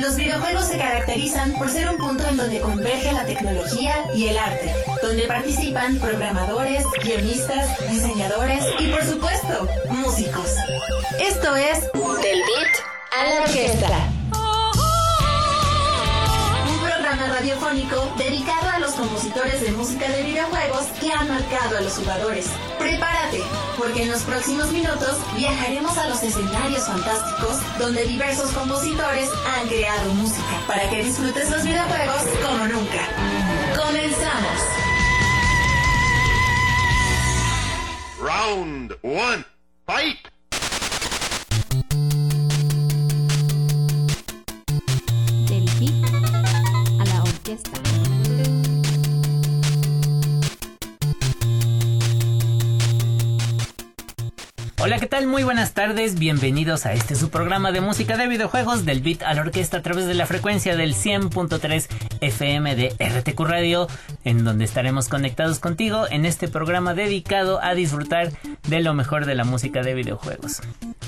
[0.00, 4.36] Los videojuegos se caracterizan por ser un punto en donde converge la tecnología y el
[4.36, 10.56] arte, donde participan programadores, guionistas, diseñadores y, por supuesto, músicos.
[11.20, 12.76] Esto es Del Beat
[13.16, 14.23] a la Orquesta.
[17.16, 22.46] Radiofónico dedicado a los compositores de música de videojuegos que han marcado a los jugadores.
[22.78, 23.40] Prepárate,
[23.78, 30.12] porque en los próximos minutos viajaremos a los escenarios fantásticos donde diversos compositores han creado
[30.14, 33.08] música para que disfrutes los videojuegos como nunca.
[33.76, 34.60] Comenzamos.
[38.20, 39.44] Round one,
[39.86, 40.33] fight!
[55.34, 59.34] Muy buenas tardes, bienvenidos a este su programa de música de videojuegos del beat a
[59.34, 61.88] la orquesta a través de la frecuencia del 100.3
[62.20, 63.88] FM de RTQ Radio,
[64.22, 68.30] en donde estaremos conectados contigo en este programa dedicado a disfrutar
[68.68, 70.60] de lo mejor de la música de videojuegos.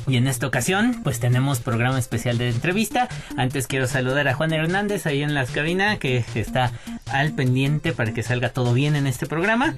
[0.09, 3.09] Y en esta ocasión, pues tenemos programa especial de entrevista.
[3.37, 6.72] Antes quiero saludar a Juan Hernández ahí en las cabinas, que está
[7.06, 9.77] al pendiente para que salga todo bien en este programa.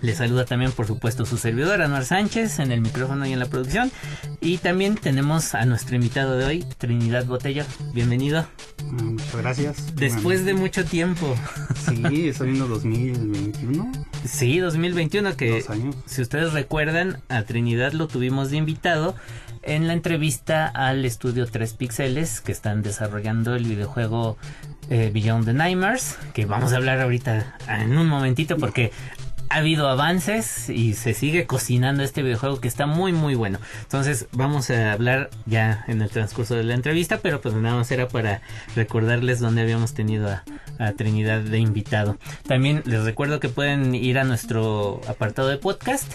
[0.00, 3.46] Le saluda también, por supuesto, su servidor, Anuar Sánchez, en el micrófono y en la
[3.46, 3.92] producción.
[4.40, 7.64] Y también tenemos a nuestro invitado de hoy, Trinidad Botello.
[7.92, 8.46] Bienvenido.
[8.90, 9.94] Muchas gracias.
[9.94, 11.36] Después de mucho tiempo.
[12.08, 13.92] Sí, está viendo 2021.
[14.24, 15.96] Sí, 2021, que Dos años.
[16.06, 19.14] si ustedes recuerdan, a Trinidad lo tuvimos de invitado
[19.62, 24.36] en la entrevista al estudio 3 Pixeles, que están desarrollando el videojuego
[24.88, 28.92] eh, Beyond the Nightmares, que vamos a hablar ahorita en un momentito porque
[29.50, 33.58] ha habido avances y se sigue cocinando este videojuego que está muy muy bueno.
[33.82, 37.90] Entonces vamos a hablar ya en el transcurso de la entrevista, pero pues nada más
[37.90, 38.42] era para
[38.76, 40.44] recordarles dónde habíamos tenido a,
[40.78, 42.16] a Trinidad de invitado.
[42.46, 46.12] También les recuerdo que pueden ir a nuestro apartado de podcast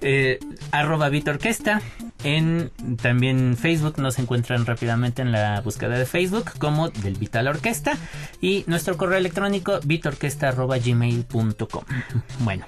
[0.00, 0.38] eh,
[0.70, 1.82] arroba Vitorquesta.
[2.24, 7.96] En también Facebook nos encuentran rápidamente en la búsqueda de Facebook como del Vital Orquesta
[8.40, 11.84] y nuestro correo electrónico vitorquesta.gmail.com.
[12.40, 12.66] Bueno,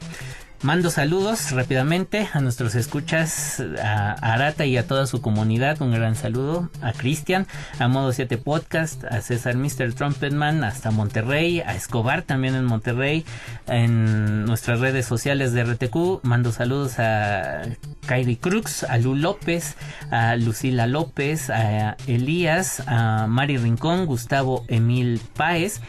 [0.63, 5.81] Mando saludos rápidamente a nuestros escuchas, a Arata y a toda su comunidad.
[5.81, 7.47] Un gran saludo a Cristian,
[7.79, 9.95] a Modo 7 Podcast, a César Mr.
[9.95, 13.25] Trumpetman, hasta Monterrey, a Escobar también en Monterrey,
[13.69, 16.23] en nuestras redes sociales de RTQ.
[16.25, 17.63] Mando saludos a
[18.07, 19.77] Kairi Cruz, a Lu López,
[20.11, 25.81] a Lucila López, a Elías, a Mari Rincón, Gustavo Emil Páez.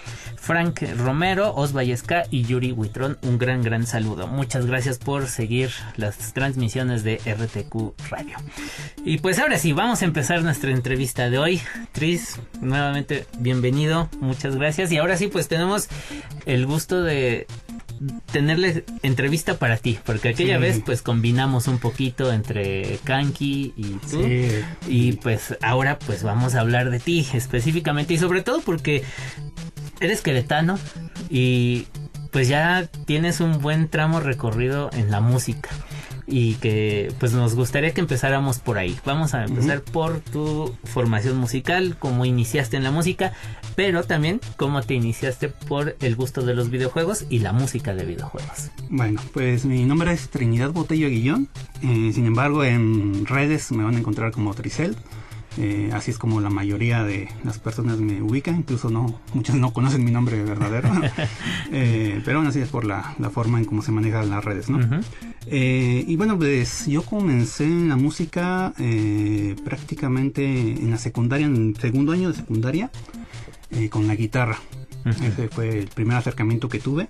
[0.41, 3.19] Frank Romero, Os Vallesca y Yuri Huitrón.
[3.21, 4.25] Un gran, gran saludo.
[4.25, 8.37] Muchas gracias por seguir las transmisiones de RTQ Radio.
[9.03, 11.61] Y pues ahora sí, vamos a empezar nuestra entrevista de hoy.
[11.91, 14.09] Tris, nuevamente bienvenido.
[14.19, 14.91] Muchas gracias.
[14.91, 15.87] Y ahora sí, pues tenemos
[16.45, 17.47] el gusto de
[18.31, 24.23] tenerle entrevista para ti, porque aquella vez pues combinamos un poquito entre Kanki y tú.
[24.87, 29.03] Y pues ahora pues vamos a hablar de ti específicamente y sobre todo porque
[29.99, 30.79] eres queretano
[31.29, 31.85] y
[32.31, 35.69] pues ya tienes un buen tramo recorrido en la música
[36.31, 38.97] y que pues nos gustaría que empezáramos por ahí.
[39.05, 43.33] Vamos a empezar por tu formación musical, cómo iniciaste en la música,
[43.75, 48.05] pero también cómo te iniciaste por el gusto de los videojuegos y la música de
[48.05, 48.71] videojuegos.
[48.89, 51.49] Bueno, pues mi nombre es Trinidad Botello Guillón,
[51.81, 54.95] eh, sin embargo en redes me van a encontrar como Tricel.
[55.57, 59.73] Eh, así es como la mayoría de las personas me ubican, incluso no, muchos no
[59.73, 60.89] conocen mi nombre verdadero,
[61.71, 64.79] eh, pero aún así es por la, forma en cómo se manejan las redes, ¿no?
[65.47, 68.73] Eh, y bueno, pues yo comencé en la música
[69.63, 72.91] prácticamente en la secundaria, en el segundo año de secundaria,
[73.89, 74.57] con la guitarra.
[75.05, 77.07] Ese fue el primer acercamiento que tuve.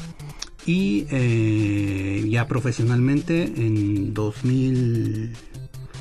[0.66, 1.06] Y
[2.30, 5.34] ya profesionalmente en 2000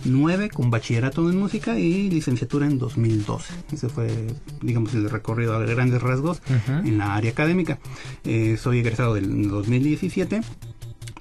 [0.05, 3.55] 9 con bachillerato en música y licenciatura en 2012.
[3.73, 4.09] Ese fue,
[4.63, 7.79] digamos, el recorrido a grandes rasgos en la área académica.
[8.25, 10.41] Eh, soy egresado del 2017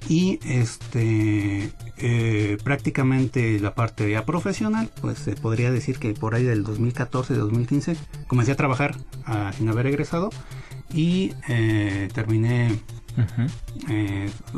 [0.08, 6.42] y este eh, prácticamente la parte ya profesional pues se podría decir que por ahí
[6.42, 10.30] del 2014 2015 comencé a trabajar ah, sin haber egresado
[10.92, 12.80] y eh, terminé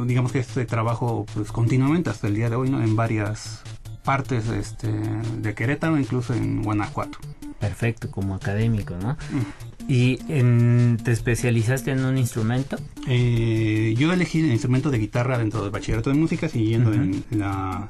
[0.07, 2.81] digamos que este trabajo pues continuamente hasta el día de hoy ¿no?
[2.81, 3.63] en varias
[4.03, 7.19] partes este, de Querétaro, incluso en Guanajuato.
[7.61, 9.13] Perfecto, como académico, ¿no?
[9.13, 9.73] Mm.
[9.89, 12.77] ¿Y en, te especializaste en un instrumento?
[13.07, 17.89] Eh, yo elegí el instrumento de guitarra dentro del bachillerato de música, siguiendo en, la,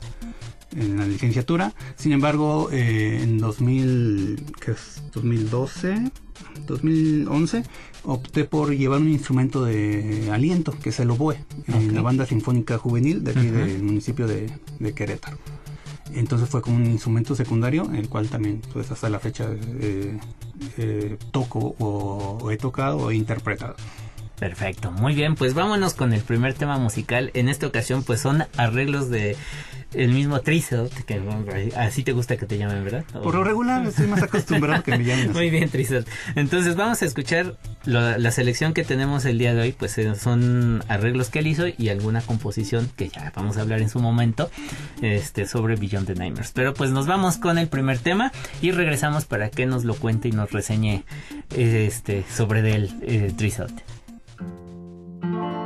[0.76, 1.72] en la licenciatura.
[1.96, 5.02] Sin embargo, eh, en 2000, ¿qué es?
[5.14, 6.10] 2012,
[6.66, 7.62] 2011,
[8.04, 11.36] opté por llevar un instrumento de aliento, que es el oboe,
[11.68, 15.38] en la banda sinfónica juvenil de aquí del municipio de Querétaro.
[16.14, 19.48] Entonces fue como un instrumento secundario, el cual también pues hasta la fecha
[19.80, 20.18] eh,
[20.78, 23.76] eh, toco o, he tocado o he interpretado.
[24.42, 27.30] Perfecto, muy bien, pues vámonos con el primer tema musical.
[27.34, 29.36] En esta ocasión pues son arreglos de
[29.94, 31.22] el mismo Trizot, que
[31.76, 33.04] así te gusta que te llamen, ¿verdad?
[33.22, 35.38] Por lo regular estoy más acostumbrado que me llamen así.
[35.38, 36.08] Muy bien, Trizot.
[36.34, 40.82] Entonces vamos a escuchar la selección que tenemos el día de hoy, pues eh, son
[40.88, 44.50] arreglos que él hizo y alguna composición que ya vamos a hablar en su momento
[45.02, 46.50] este sobre Beyond the Nightmares.
[46.52, 50.26] Pero pues nos vamos con el primer tema y regresamos para que nos lo cuente
[50.26, 51.04] y nos reseñe
[51.56, 54.01] este sobre él, eh, Trizot.
[55.22, 55.61] Thank you.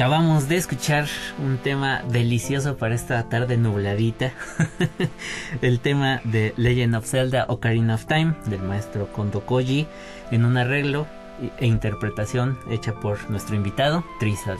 [0.00, 1.06] Acabamos de escuchar
[1.44, 4.32] un tema delicioso para esta tarde nubladita.
[5.60, 9.86] el tema de Legend of Zelda Ocarina of Time del maestro Kondo Koji
[10.30, 11.06] en un arreglo
[11.58, 14.56] e interpretación hecha por nuestro invitado Trisal.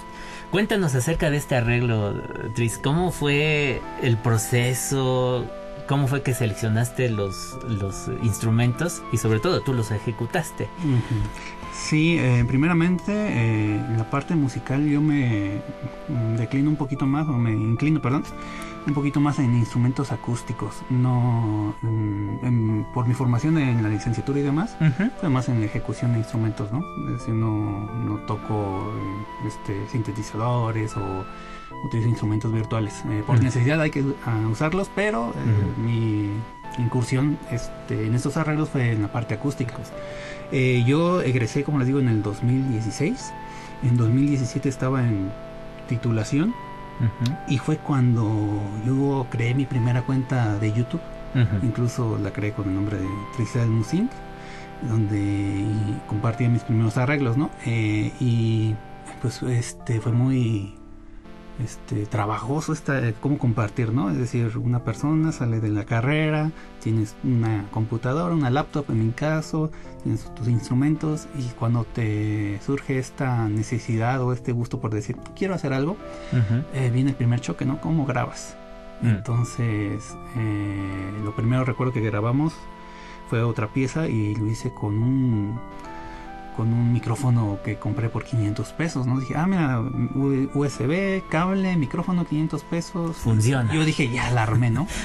[0.50, 2.22] Cuéntanos acerca de este arreglo,
[2.54, 2.76] Tris.
[2.76, 5.46] ¿Cómo fue el proceso?
[5.88, 10.68] ¿Cómo fue que seleccionaste los, los instrumentos y sobre todo tú los ejecutaste?
[11.72, 15.60] Sí, eh, primeramente eh, en la parte musical yo me
[16.36, 18.24] declino un poquito más, o me inclino, perdón,
[18.86, 20.82] un poquito más en instrumentos acústicos.
[20.90, 24.76] No, en- por mi formación en la licenciatura y demás,
[25.20, 26.80] fue más en ejecución de instrumentos, ¿no?
[27.12, 28.92] Es decir, no, no toco
[29.46, 31.24] este, sintetizadores o
[31.84, 33.02] utilizo instrumentos virtuales.
[33.08, 36.19] Eh, por necesidad hay que ah, usarlos, pero eh, mi
[36.80, 39.74] incursión este, en estos arreglos fue en la parte acústica.
[40.52, 43.32] Eh, yo egresé, como les digo, en el 2016.
[43.82, 45.30] En 2017 estaba en
[45.88, 46.54] titulación
[47.48, 51.00] y fue cuando yo creé mi primera cuenta de YouTube.
[51.62, 53.06] Incluso la creé con el nombre de
[53.36, 54.10] Trisel Musing,
[54.82, 55.64] donde
[56.08, 57.50] compartía mis primeros arreglos, ¿no?
[57.64, 58.74] Eh, y
[59.22, 60.74] pues este fue muy
[61.64, 64.10] este trabajoso esta cómo compartir, ¿no?
[64.10, 66.50] Es decir, una persona sale de la carrera,
[66.82, 69.70] tienes una computadora, una laptop en mi caso,
[70.02, 75.54] tienes tus instrumentos y cuando te surge esta necesidad o este gusto por decir quiero
[75.54, 75.96] hacer algo,
[76.74, 77.80] eh, viene el primer choque, ¿no?
[77.80, 78.56] ¿Cómo grabas?
[79.02, 79.08] Mm.
[79.08, 82.54] Entonces, eh, lo primero recuerdo que grabamos
[83.28, 85.60] fue otra pieza y lo hice con un
[86.60, 89.18] con un micrófono que compré por 500 pesos, ¿no?
[89.18, 89.80] Dije, ah, mira,
[90.52, 93.16] USB, cable, micrófono, 500 pesos.
[93.16, 93.72] Funciona.
[93.72, 94.86] Yo dije, ya la armé, ¿no?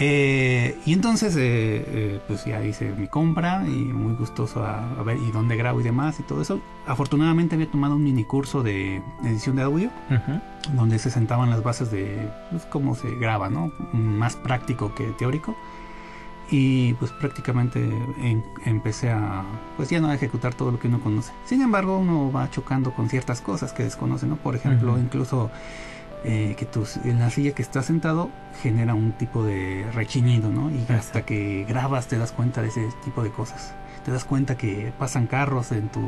[0.00, 5.02] Eh, y entonces, eh, eh, pues ya hice mi compra y muy gustoso a, a
[5.02, 6.60] ver y dónde grabo y demás y todo eso.
[6.86, 9.90] Afortunadamente había tomado un mini curso de edición de audio
[10.72, 13.72] donde se sentaban las bases de pues, cómo se graba, ¿no?
[13.92, 15.56] Más práctico que teórico.
[16.50, 19.44] Y pues prácticamente en- empecé a,
[19.76, 21.32] pues ya no a ejecutar todo lo que uno conoce.
[21.44, 24.36] Sin embargo, uno va chocando con ciertas cosas que desconoce, ¿no?
[24.36, 25.50] Por ejemplo, incluso
[26.24, 28.30] eh, que tus, en la silla que estás sentado
[28.62, 30.70] genera un tipo de rechinido, ¿no?
[30.70, 33.74] Y hasta que grabas te das cuenta de ese tipo de cosas.
[34.04, 36.00] Te das cuenta que pasan carros en tu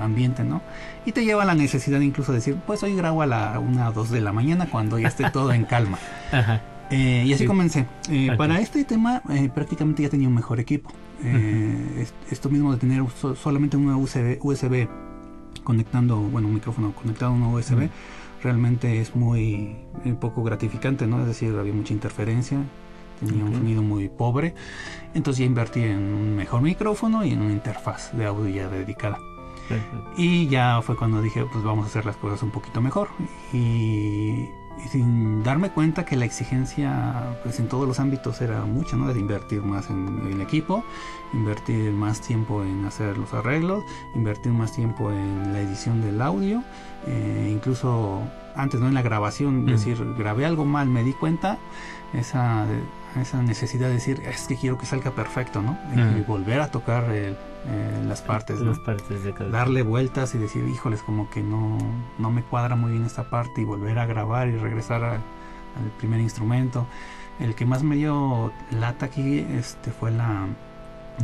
[0.00, 0.62] ambiente, ¿no?
[1.06, 3.88] Y te lleva a la necesidad incluso de decir, pues hoy grabo a la 1
[3.88, 5.98] o 2 de la mañana cuando ya esté todo en calma.
[6.32, 6.60] Ajá.
[6.90, 7.46] Eh, y así Sí.
[7.46, 7.86] comencé.
[8.10, 8.30] Eh.
[8.38, 10.90] Para este tema eh, prácticamente ya tenía un mejor equipo.
[11.22, 14.88] Eh, es- Esto mismo de tener so- solamente una USB, USB
[15.64, 17.88] conectando, bueno, un micrófono conectado a una USB,
[18.42, 21.20] realmente es muy eh, poco gratificante, ¿no?
[21.20, 22.58] Es decir, había mucha interferencia,
[23.20, 24.54] tenía un sonido muy pobre.
[25.14, 29.18] Entonces ya invertí en un mejor micrófono y en una interfaz de audio ya dedicada.
[30.16, 33.08] Y ya fue cuando dije, pues vamos a hacer las cosas un poquito mejor.
[33.52, 34.44] Y
[34.90, 39.12] sin darme cuenta que la exigencia, pues en todos los ámbitos era mucha, ¿no?
[39.12, 40.84] De invertir más en el equipo,
[41.32, 46.62] invertir más tiempo en hacer los arreglos, invertir más tiempo en la edición del audio,
[47.06, 48.22] eh, incluso
[48.54, 48.88] antes, ¿no?
[48.88, 49.68] En la grabación, Mm.
[49.70, 51.58] es decir, grabé algo mal, me di cuenta,
[52.14, 52.66] esa,
[53.20, 55.78] esa necesidad de decir, es que quiero que salga perfecto, ¿no?
[55.94, 56.26] Y Mm.
[56.26, 58.70] volver a tocar el- eh, las partes, ¿no?
[58.70, 61.78] Las partes de cada darle vueltas y decir, híjoles, como que no,
[62.18, 65.90] no me cuadra muy bien esta parte y volver a grabar y regresar a, al
[65.98, 66.86] primer instrumento.
[67.40, 70.46] El que más me dio lata aquí este, fue la,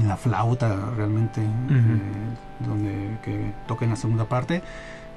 [0.06, 2.00] la flauta realmente, eh,
[2.60, 4.62] donde que toca en la segunda parte,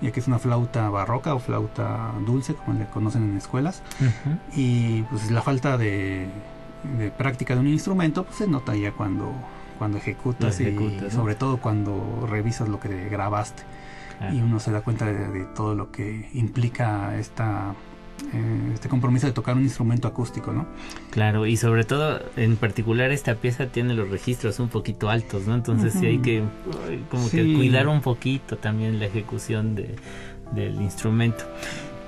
[0.01, 3.83] ya que es una flauta barroca o flauta dulce, como le conocen en escuelas.
[4.55, 6.27] Y pues la falta de,
[6.97, 9.31] de práctica de un instrumento pues, se nota ya cuando,
[9.77, 10.75] cuando ejecutas, y
[11.09, 13.63] sobre todo cuando revisas lo que grabaste.
[14.33, 17.75] Y uno se da cuenta de, todo lo que implica esta
[18.33, 20.65] eh, este compromiso de tocar un instrumento acústico, ¿no?
[21.11, 25.53] Claro, y sobre todo, en particular esta pieza tiene los registros un poquito altos, ¿no?
[25.53, 26.43] Entonces sí hay que
[27.11, 29.95] como que cuidar un poquito también la ejecución de,
[30.51, 31.43] del instrumento.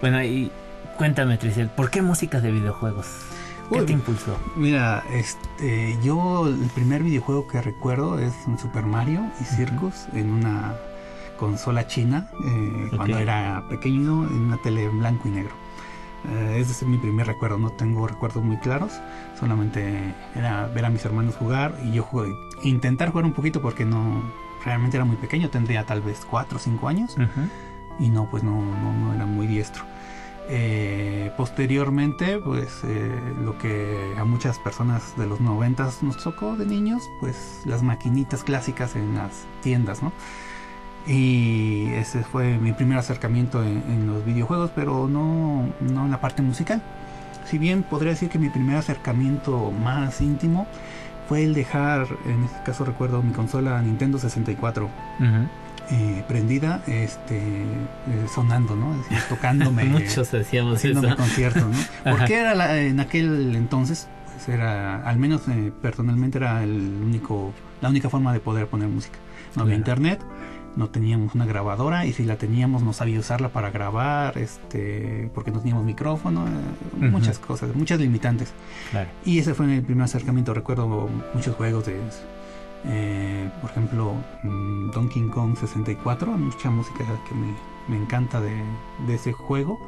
[0.01, 0.51] Bueno, y
[0.97, 3.28] cuéntame, Tricel, ¿por qué música de videojuegos?
[3.71, 4.37] ¿Qué te impulsó?
[4.55, 10.31] Mira, este, yo el primer videojuego que recuerdo es un Super Mario y Circus en
[10.31, 10.75] una
[11.37, 15.53] consola china eh, cuando era pequeño en una tele en blanco y negro.
[16.27, 18.91] Eh, ese es mi primer recuerdo, no tengo recuerdos muy claros,
[19.39, 22.29] solamente era ver a mis hermanos jugar y yo jugué,
[22.63, 24.21] intentar jugar un poquito porque no,
[24.65, 27.15] realmente era muy pequeño, tendría tal vez 4 o 5 años
[27.99, 29.83] y no, pues no, no, era muy diestro.
[30.51, 33.11] Eh, posteriormente, pues eh,
[33.43, 38.43] lo que a muchas personas de los noventas nos tocó de niños, pues las maquinitas
[38.43, 40.11] clásicas en las tiendas, ¿no?
[41.05, 46.41] Y ese fue mi primer acercamiento en, los videojuegos, pero no, no, en la parte
[46.41, 46.81] musical.
[47.45, 50.67] Si bien podría decir que mi primer acercamiento más íntimo
[51.27, 54.89] fue el dejar, en este caso recuerdo mi consola Nintendo 64.
[55.91, 58.95] Eh, prendida, este, eh, sonando, ¿no?
[59.27, 59.83] tocándome.
[59.85, 61.01] Muchos hacíamos eso.
[61.15, 61.77] concierto, ¿no?
[62.11, 67.89] Porque era en aquel entonces, pues era, al menos eh, personalmente era el único, la
[67.89, 69.17] única forma de poder poner música.
[69.55, 70.21] No había internet,
[70.75, 75.49] no teníamos una grabadora y si la teníamos no sabía usarla para grabar, este, porque
[75.49, 78.53] no teníamos micrófono, eh, muchas cosas, muchas limitantes.
[79.25, 80.53] Y ese fue el primer acercamiento.
[80.53, 81.99] Recuerdo muchos juegos de,
[82.85, 84.13] eh, por ejemplo,
[84.43, 88.63] mm, Donkey Kong 64, mucha música que me, encanta de,
[89.07, 89.79] ese juego.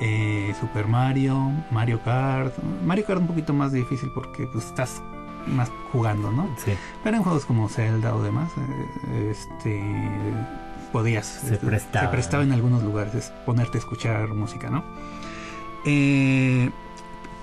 [0.00, 2.56] Eh, Super Mario, Mario Kart.
[2.84, 5.02] Mario Kart un poquito más difícil porque pues estás
[5.48, 6.48] más jugando, ¿no?
[6.56, 6.72] Sí.
[7.02, 9.82] Pero en juegos como Zelda o demás, eh, este
[10.92, 12.06] podías se este, prestaba.
[12.06, 14.84] se prestaba en algunos lugares ponerte a escuchar música, ¿no?
[15.84, 16.70] Eh,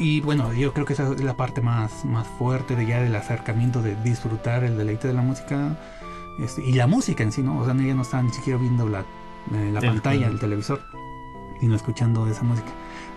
[0.01, 3.15] y bueno, yo creo que esa es la parte más, más fuerte de ya del
[3.15, 5.77] acercamiento, de disfrutar el deleite de la música
[6.39, 7.59] este, y la música en sí, ¿no?
[7.59, 9.01] O sea, ya no estaba ni siquiera viendo la,
[9.53, 10.81] eh, la pantalla, el televisor,
[11.59, 12.71] sino escuchando esa música.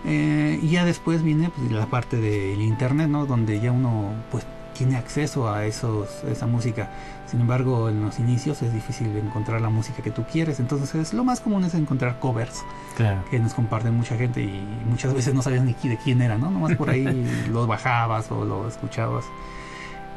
[0.05, 3.25] y ya después viene pues, la parte del internet, ¿no?
[3.25, 6.89] Donde ya uno pues tiene acceso a esos, esa música.
[7.25, 10.59] Sin embargo, en los inicios es difícil encontrar la música que tú quieres.
[10.59, 12.63] Entonces, lo más común es encontrar covers
[13.31, 16.51] que nos comparten mucha gente y muchas veces no sabías ni de quién era, ¿no?
[16.51, 17.05] Nomás por ahí
[17.51, 19.25] los bajabas o lo escuchabas.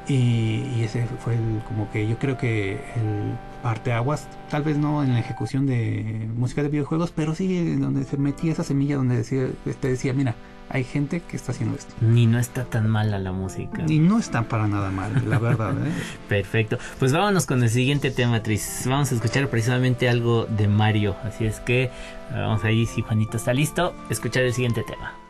[0.08, 5.12] Y, ese fue el, como que yo creo que el parteaguas, tal vez no en
[5.12, 9.48] la ejecución de música de videojuegos, pero sí donde se metía esa semilla donde decía,
[9.80, 10.34] te decía, mira,
[10.70, 11.94] hay gente que está haciendo esto.
[12.00, 13.82] Ni no está tan mala la música.
[13.82, 15.72] Ni no está para nada mal, la verdad.
[15.86, 15.92] ¿eh?
[16.28, 16.78] Perfecto.
[16.98, 18.84] Pues vámonos con el siguiente tema, Tris.
[18.86, 21.16] Vamos a escuchar precisamente algo de Mario.
[21.24, 21.90] Así es que
[22.30, 25.27] vamos ahí, si Juanito está listo, escuchar el siguiente tema.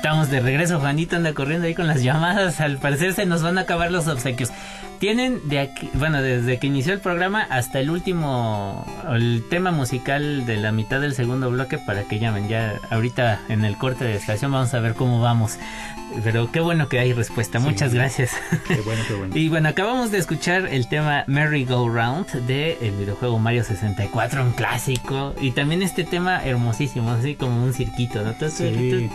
[0.00, 2.62] Estamos de regreso, Juanito anda corriendo ahí con las llamadas.
[2.62, 4.50] Al parecer se nos van a acabar los obsequios.
[4.98, 10.46] Tienen de aquí, bueno, desde que inició el programa hasta el último, el tema musical
[10.46, 12.48] de la mitad del segundo bloque para que llamen.
[12.48, 15.58] Ya ahorita en el corte de estación vamos a ver cómo vamos.
[16.24, 17.58] Pero qué bueno que hay respuesta.
[17.58, 18.32] Muchas gracias.
[18.66, 19.36] Qué bueno, qué bueno.
[19.40, 24.42] Y bueno, acabamos de escuchar el tema Merry Go Round de el videojuego Mario 64,
[24.42, 25.34] un clásico.
[25.40, 28.34] Y también este tema hermosísimo, así como un cirquito, ¿no?
[28.50, 29.10] Sí.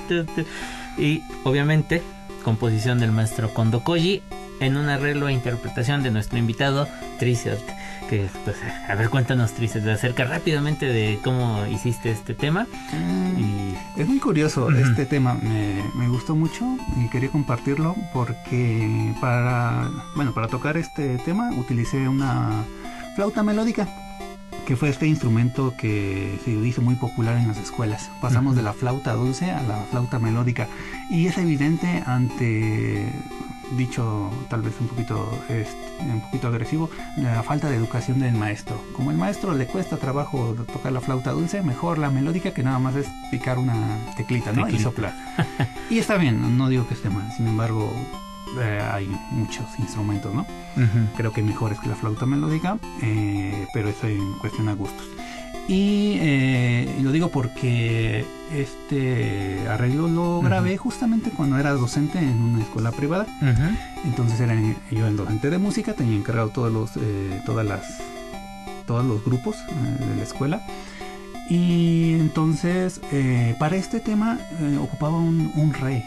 [0.98, 2.02] Y obviamente,
[2.44, 4.22] composición del maestro Kondo Koji
[4.62, 6.88] en un arreglo e interpretación de nuestro invitado
[7.20, 7.75] Tricert.
[8.10, 8.58] Que, pues,
[8.90, 12.68] a ver, cuéntanos, Tricert, acerca rápidamente de cómo hiciste este tema.
[13.38, 13.76] Y...
[14.00, 16.66] Es muy curioso este tema, me, me, gustó mucho
[16.98, 22.66] y quería compartirlo porque para, bueno, para tocar este tema utilicé una
[23.16, 23.88] flauta melódica
[24.66, 28.10] que fue este instrumento que se hizo muy popular en las escuelas.
[28.22, 28.58] Pasamos uh -huh.
[28.58, 30.68] de la flauta dulce a la flauta melódica
[31.10, 33.12] y es evidente ante
[33.78, 38.82] dicho tal vez un poquito este, un poquito agresivo la falta de educación del maestro
[38.96, 42.80] como el maestro le cuesta trabajo tocar la flauta dulce mejor la melódica que nada
[42.80, 43.76] más es picar una
[44.18, 44.64] teclita, ¿no?
[44.66, 44.80] Teclita.
[44.80, 45.14] y soplar
[45.90, 47.92] y está bien no digo que esté mal sin embargo
[48.62, 50.46] eh, hay muchos instrumentos no
[50.78, 51.08] Uh -huh.
[51.16, 55.08] creo que mejores que la flauta melódica eh, pero eso en cuestión a gustos
[55.68, 58.24] y eh, lo digo porque
[58.54, 60.78] este arreglo lo grabé uh -huh.
[60.78, 63.26] justamente cuando era docente en una escuela privada.
[63.42, 63.78] Uh -huh.
[64.06, 64.56] Entonces era
[64.92, 67.84] yo el docente de música, tenía encargado todos los, eh, todas las,
[68.86, 70.62] todos los grupos eh, de la escuela.
[71.50, 74.40] Y entonces eh, para este tema
[74.82, 76.04] ocupaba un, un re.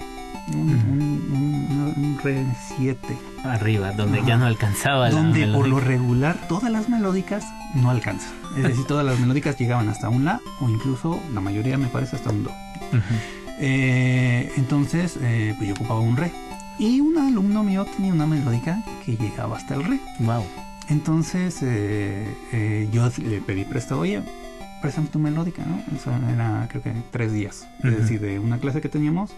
[0.55, 2.45] Un, un, un, re
[2.77, 2.99] 7
[3.45, 8.33] arriba donde ya no alcanzaba donde la por lo regular todas las melódicas no alcanzan.
[8.57, 12.17] Es decir todas las melódicas llegaban hasta un la o incluso la mayoría me parece
[12.17, 12.51] hasta un do.
[12.51, 13.01] Uh -huh.
[13.61, 16.33] eh, entonces eh, pues yo ocupaba un re.
[16.79, 20.01] Y un alumno mío tenía una melódica que llegaba hasta el re.
[20.21, 20.45] Wow
[20.89, 24.23] entonces eh, yo le pedí prestado oye
[24.81, 27.93] préstame tu melódica no eso era creo que tres días uh -huh.
[27.93, 29.31] es decir de una clase que teníamos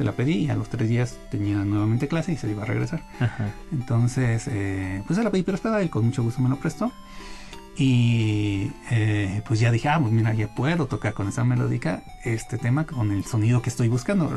[0.00, 2.64] se la pedí y a los tres días tenía nuevamente clase y se iba a
[2.64, 3.02] regresar.
[3.20, 3.50] Ajá.
[3.70, 6.90] Entonces, eh, pues se la pedí prestada y con mucho gusto me lo prestó.
[7.76, 12.56] Y eh, pues ya dije, ah, pues mira, ya puedo tocar con esa melódica este
[12.56, 14.30] tema con el sonido que estoy buscando.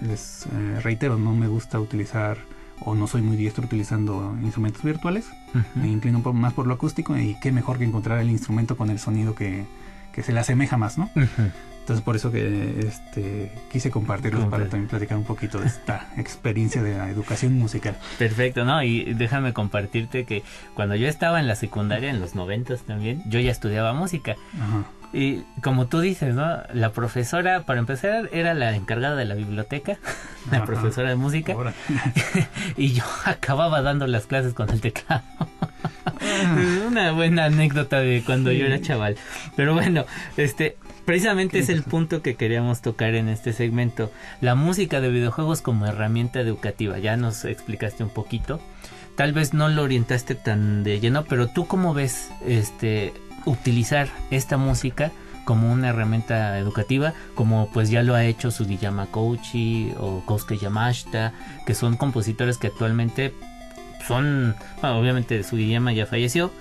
[0.00, 2.38] Les eh, reitero, no me gusta utilizar
[2.84, 5.26] o no soy muy diestro utilizando instrumentos virtuales.
[5.54, 5.62] -huh.
[5.76, 8.90] Me inclino poco más por lo acústico y qué mejor que encontrar el instrumento con
[8.90, 9.64] el sonido que,
[10.12, 11.08] que se le asemeja más, ¿no?
[11.14, 11.52] -huh.
[11.82, 16.80] Entonces por eso que este, quise compartirlos para también platicar un poquito de esta experiencia
[16.80, 17.96] de la educación musical.
[18.18, 18.84] Perfecto, ¿no?
[18.84, 23.40] Y déjame compartirte que cuando yo estaba en la secundaria, en los noventas también, yo
[23.40, 24.36] ya estudiaba música.
[24.54, 24.84] Ajá.
[25.12, 26.46] Y como tú dices, ¿no?
[26.72, 29.98] La profesora, para empezar, era la encargada de la biblioteca,
[30.52, 30.66] la Ajá.
[30.66, 31.56] profesora de música.
[32.76, 35.22] y yo acababa dando las clases con el teclado.
[36.86, 38.58] Una buena anécdota de cuando sí.
[38.58, 39.16] yo era chaval.
[39.56, 44.10] Pero bueno, este, precisamente es el punto que queríamos tocar en este segmento.
[44.40, 46.98] La música de videojuegos como herramienta educativa.
[46.98, 48.60] Ya nos explicaste un poquito.
[49.16, 53.12] Tal vez no lo orientaste tan de lleno, pero tú cómo ves este
[53.44, 55.10] utilizar esta música
[55.44, 61.32] como una herramienta educativa, como pues ya lo ha hecho Sugiyama Koichi o Kosuke Yamashita,
[61.66, 63.34] que son compositores que actualmente
[64.06, 66.52] son, bueno, obviamente Sugiyama ya falleció,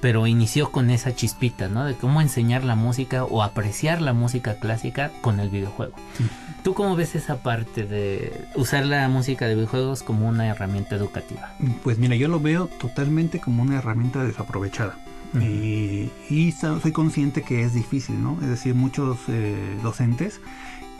[0.00, 1.84] pero inició con esa chispita, ¿no?
[1.84, 5.94] De cómo enseñar la música o apreciar la música clásica con el videojuego.
[6.16, 6.24] Sí.
[6.62, 11.54] ¿Tú cómo ves esa parte de usar la música de videojuegos como una herramienta educativa?
[11.82, 14.98] Pues mira, yo lo veo totalmente como una herramienta desaprovechada.
[15.32, 15.42] Uh -huh.
[15.42, 18.36] y, y, soy consciente que es difícil, ¿no?
[18.42, 20.40] Es decir, muchos eh, docentes,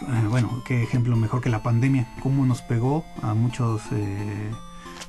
[0.02, 4.50] eh, bueno, qué ejemplo mejor que la pandemia, cómo nos pegó a muchos eh,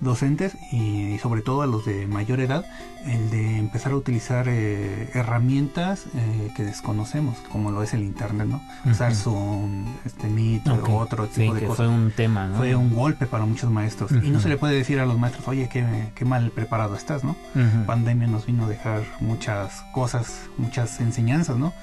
[0.02, 2.66] docentes y, y, sobre todo a los de mayor edad
[3.06, 8.48] el de empezar a utilizar eh, herramientas eh, que desconocemos como lo es el internet
[8.48, 8.92] no uh -huh.
[8.92, 10.94] usar Zoom este Meet okay.
[10.94, 12.58] o otro tipo sí, de cosas fue un tema ¿no?
[12.58, 14.26] fue un golpe para muchos maestros uh -huh.
[14.26, 15.86] y no se le puede decir a los maestros oye qué,
[16.16, 17.86] qué mal preparado estás no uh -huh.
[17.86, 21.74] pandemia nos vino a dejar muchas cosas muchas enseñanzas no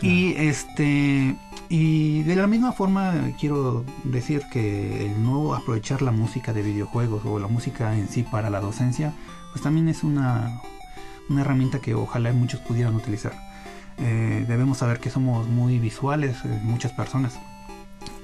[0.00, 1.36] y este
[1.72, 7.22] y de la misma forma quiero decir que el no aprovechar la música de videojuegos
[7.24, 9.14] o la música en sí para la docencia,
[9.52, 10.60] pues también es una,
[11.30, 13.32] una herramienta que ojalá muchos pudieran utilizar.
[13.96, 17.38] Eh, debemos saber que somos muy visuales, eh, muchas personas,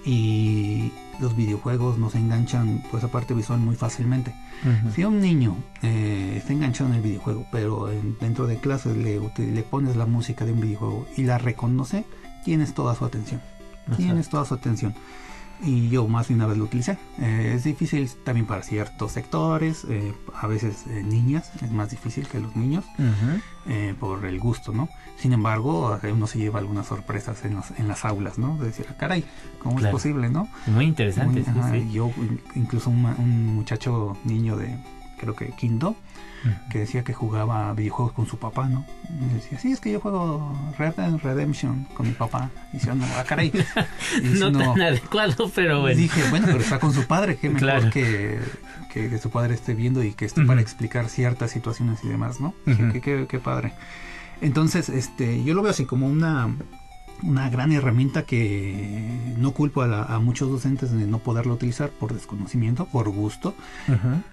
[0.05, 4.35] y los videojuegos nos enganchan pues esa parte visual muy fácilmente.
[4.63, 4.95] Uh -huh.
[4.95, 9.19] Si un niño eh, está enganchado en el videojuego, pero en, dentro de clases le,
[9.39, 12.05] le, pones la música de un videojuego y la reconoce,
[12.49, 13.43] tienes toda su atención.
[13.91, 13.95] Uh.
[13.97, 14.95] Tienes toda su atención.
[15.61, 16.97] y yo más de una vez lo utilicé.
[17.19, 22.29] Eh, es difícil también para ciertos sectores, eh, a veces eh, niñas, es más difícil
[22.29, 22.85] que los niños
[23.67, 24.89] eh, por el gusto, ¿no?
[25.19, 28.57] Sin embargo, uno se lleva algunas sorpresas en, los- en las aulas, ¿no?
[28.57, 29.25] De decir, "Ah, caray,
[29.61, 29.89] ¿cómo Claro.
[29.97, 30.49] es posible, no?
[30.69, 31.91] Muy interesante, Muy- sí, ajá, sí.
[31.93, 34.79] Yo, in- incluso un, un muchacho niño de,
[35.21, 35.97] creo que quinto,
[36.70, 38.85] que decía que jugaba videojuegos con su papá, ¿no?
[39.31, 42.51] Y decía, sí, es que yo juego Red Dead Redemption con mi papá.
[42.72, 43.53] Y decía, no, ah, caray.
[44.16, 45.98] Y dice, no tan adecuado, pero bueno.
[45.98, 47.90] Dije, bueno, pero está con su padre, qué mejor Claro.
[47.90, 48.38] que,
[48.92, 52.40] que, que su padre esté viendo y que esté para explicar ciertas situaciones y demás,
[52.40, 52.55] ¿no?
[52.66, 52.92] Dije, Ujú.
[52.92, 53.72] qué, qué- qué padre.
[54.40, 56.48] Entonces, este, yo lo veo así como una,
[57.22, 61.90] una gran herramienta que no culpo a, la- a muchos docentes de no poderlo utilizar
[61.90, 63.54] por desconocimiento, por gusto,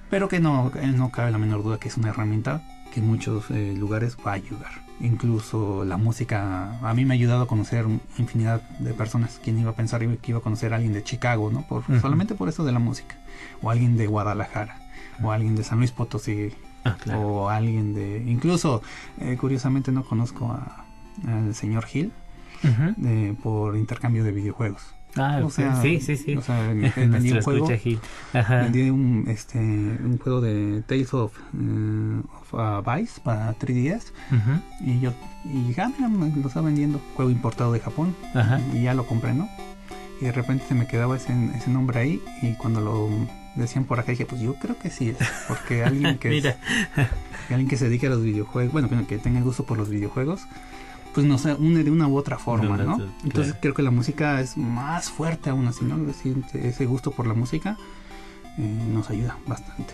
[0.09, 2.61] pero que no, eh, no cabe la menor duda que es una herramienta
[2.93, 4.71] que en muchos eh, lugares va a ayudar.
[5.01, 7.85] Incluso la música, a mí me ha ayudado a conocer
[8.17, 9.39] infinidad de personas.
[9.43, 11.63] ¿Quién iba a pensar que iba a conocer a alguien de Chicago, no?
[11.67, 11.83] Por.
[11.99, 13.15] Solamente por eso de la música.
[13.61, 14.79] O alguien de Guadalajara.
[15.21, 16.53] O alguien de San Luis Potosí.
[16.85, 17.21] Ah, claro.
[17.21, 18.23] O alguien de...
[18.27, 18.81] Incluso,
[19.19, 20.85] eh, curiosamente, no conozco a-
[21.27, 21.85] al señor
[22.63, 24.81] Eh, por intercambio de videojuegos.
[25.17, 26.35] Ah, O sea, sí, sí, sí.
[26.35, 27.99] o sea, me- vendí un juego, escucha Gil.
[28.33, 28.55] Ajá.
[28.63, 34.59] vendí un, este, un juego de Tales of, eh, of, uh, Vice para 3DS Ujú.
[34.81, 35.13] y yo
[35.45, 38.59] y ah, mira, me lo está vendiendo, juego importado de Japón Ajá.
[38.73, 39.47] y ya lo compré, ¿no?
[40.19, 43.09] Y de repente se me quedaba ese, ese nombre ahí y cuando lo
[43.55, 45.13] decían por acá dije, pues yo creo que sí
[45.47, 46.55] porque alguien que,
[47.49, 50.41] alguien que se dedique a los videojuegos, bueno, que- que tenga gusto por los videojuegos,
[51.15, 52.95] pues nos une de una u otra forma, ¿no?
[53.23, 53.60] Entonces claro.
[53.62, 55.97] creo que la música es más fuerte aún así, ¿no?
[56.54, 57.78] Ese gusto por la música
[58.58, 59.93] eh, nos ayuda bastante.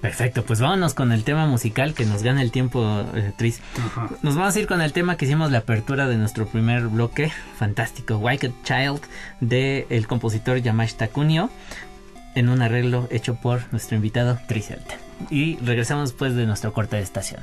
[0.00, 3.60] Perfecto, pues vámonos con el tema musical que nos gana el tiempo, eh, Tris.
[3.84, 4.08] Ajá.
[4.22, 7.30] Nos vamos a ir con el tema que hicimos la apertura de nuestro primer bloque,
[7.58, 9.02] fantástico, Wicked Child,
[9.40, 11.50] de el compositor Yamashita Kunio,
[12.34, 14.98] en un arreglo hecho por nuestro invitado Tris Elton.
[15.28, 17.42] Y regresamos después de nuestro corte de estación.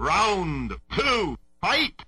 [0.00, 2.06] Round two, fight!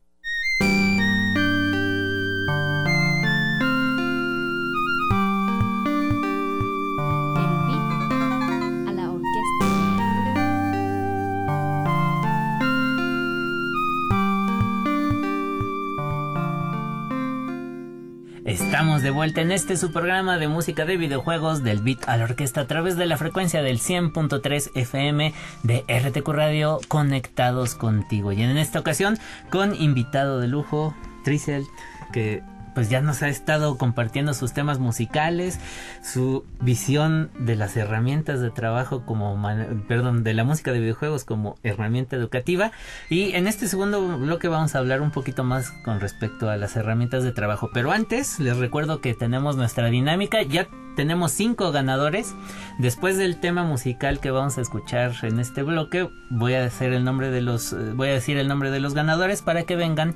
[18.53, 22.25] Estamos de vuelta en este su programa de música de videojuegos del beat a la
[22.25, 28.31] orquesta a través de la frecuencia del 100.3 FM de RTQ Radio conectados contigo.
[28.31, 31.65] Y en esta ocasión con invitado de lujo, Tricel,
[32.13, 32.43] que
[32.75, 35.59] pues ya nos ha estado compartiendo sus temas musicales,
[36.03, 39.41] su visión de las herramientas de trabajo como,
[39.89, 42.73] perdón, de la música de videojuegos como herramienta educativa.
[43.09, 46.77] Y en este segundo bloque vamos a hablar un poquito más con respecto a las
[46.77, 47.71] herramientas de trabajo.
[47.73, 52.35] Pero antes les recuerdo que tenemos nuestra dinámica, ya tenemos cinco ganadores.
[52.79, 57.05] Después del tema musical que vamos a escuchar en este bloque, voy a hacer el
[57.05, 60.15] nombre de los, eh, voy a decir el nombre de los ganadores para que vengan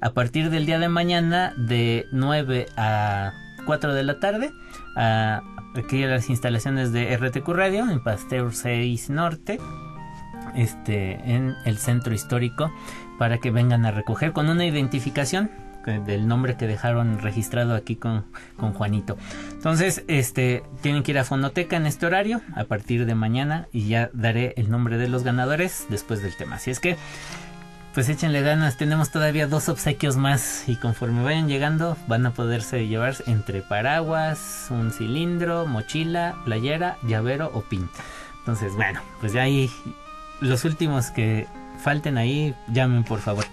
[0.00, 3.32] a partir del día de mañana de 9 a
[3.66, 4.52] 4 de la tarde
[4.96, 5.42] a
[5.76, 9.58] aquí a las instalaciones de RTQ Radio en Pasteur 6 Norte
[10.54, 12.72] este en el centro histórico
[13.18, 15.50] para que vengan a recoger con una identificación
[15.86, 18.24] del nombre que dejaron registrado aquí con,
[18.56, 19.16] con Juanito.
[19.52, 23.88] Entonces, este, tienen que ir a Fonoteca en este horario a partir de mañana y
[23.88, 26.56] ya daré el nombre de los ganadores después del tema.
[26.56, 26.96] Así es que,
[27.94, 32.86] pues échenle ganas, tenemos todavía dos obsequios más y conforme vayan llegando van a poderse
[32.86, 37.88] llevar entre paraguas, un cilindro, mochila, playera, llavero o pin.
[38.40, 39.70] Entonces, bueno, pues ya ahí
[40.40, 41.46] los últimos que
[41.82, 43.44] falten ahí, llamen por favor.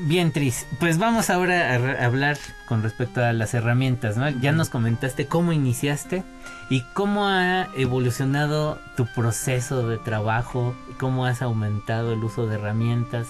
[0.00, 4.28] Bien, Tris, pues vamos ahora a hablar con respecto a las herramientas, ¿no?
[4.28, 6.22] Ya nos comentaste cómo iniciaste
[6.70, 13.26] y cómo ha evolucionado tu proceso de trabajo, cómo has aumentado el uso de herramientas.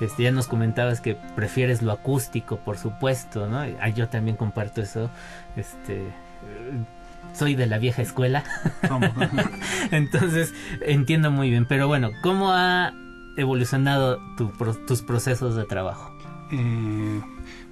[0.00, 3.60] Este, ya nos comentabas que prefieres lo acústico, por supuesto, ¿no?
[3.80, 5.10] Ah, yo también comparto eso.
[5.54, 6.06] Este,
[7.34, 8.42] soy de la vieja escuela.
[9.90, 11.66] Entonces, entiendo muy bien.
[11.66, 12.94] Pero bueno, ¿cómo ha
[13.36, 14.50] evolucionado tu
[14.86, 16.12] tus procesos de trabajo?
[16.50, 17.20] Eh,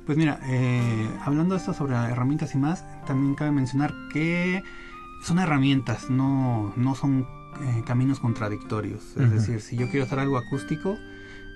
[0.07, 4.62] pues mira, eh, hablando de esto sobre herramientas y más, también cabe mencionar que
[5.22, 7.27] son herramientas, no, no son
[7.62, 9.16] eh, caminos contradictorios.
[9.16, 10.98] Es decir, si yo quiero hacer algo acústico,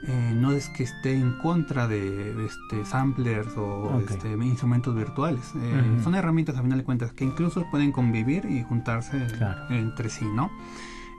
[0.06, 5.52] eh, no es que esté en contra de, este, samplers o este, instrumentos virtuales.
[5.56, 5.98] Eh.
[6.02, 9.68] Son herramientas a final de cuentas que incluso pueden convivir y juntarse Claro.
[9.70, 10.50] entre sí, ¿no?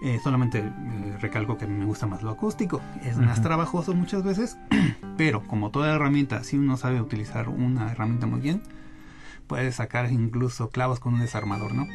[0.01, 2.81] Eh, solamente eh, recalco que me gusta más lo acústico.
[3.03, 4.57] Es más trabajoso muchas veces,
[5.17, 8.61] pero como toda herramienta, si uno sabe utilizar una herramienta muy bien,
[9.49, 11.87] puede sacar incluso clavos con un desarmador, ¿no?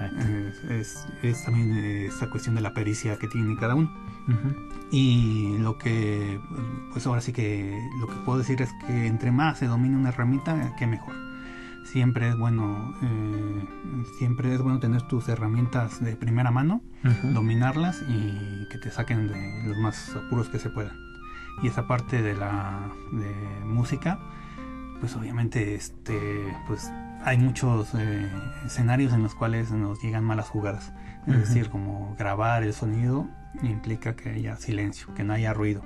[0.00, 3.90] Eh, es, es también eh, esta cuestión de la pericia que tiene cada uno.
[4.90, 6.40] Y lo que,
[6.92, 10.08] pues ahora sí que lo que puedo decir es que entre más se domine una
[10.08, 11.14] herramienta, que mejor.
[11.92, 13.64] Siempre es bueno, eh,
[14.18, 16.82] siempre es bueno tener tus herramientas de primera mano,
[17.32, 20.96] dominarlas y que te saquen de los más apuros que se puedan.
[21.62, 24.18] Y esa parte de la de música,
[25.00, 26.90] pues obviamente este, pues
[27.24, 28.30] hay muchos eh,
[28.64, 30.92] escenarios en los cuales nos llegan malas jugadas.
[31.26, 33.26] Es decir, como grabar el sonido
[33.62, 35.82] implica que haya silencio, que no haya ruido.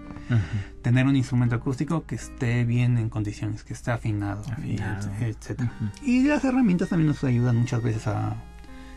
[0.82, 5.10] Tener un instrumento acústico que esté bien en condiciones, que esté afinado, y Afinado.
[5.20, 5.72] et- etcétera.
[6.02, 8.34] Y las herramientas también nos ayudan muchas veces a,